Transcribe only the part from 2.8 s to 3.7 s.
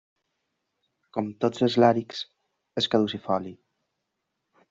és caducifoli.